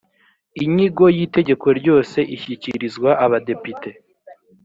[0.63, 3.89] inyigo y’itegeko ryose ishyikirizwa abadepite